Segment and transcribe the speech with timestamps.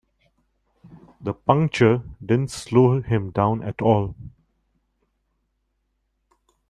[1.23, 4.15] The puncture didn't slow him down at all.